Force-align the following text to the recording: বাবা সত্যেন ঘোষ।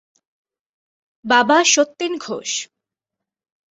বাবা 1.25 1.57
সত্যেন 1.65 2.13
ঘোষ। 2.17 2.51